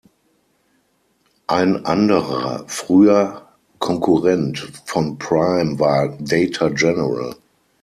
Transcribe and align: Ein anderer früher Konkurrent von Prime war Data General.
Ein 1.45 1.85
anderer 1.85 2.63
früher 2.65 3.49
Konkurrent 3.77 4.71
von 4.85 5.19
Prime 5.19 5.77
war 5.77 6.17
Data 6.19 6.69
General. 6.69 7.35